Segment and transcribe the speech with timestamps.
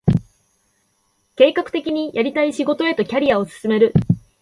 [1.35, 3.93] 計画的にやりたい仕事へとキャリアを進める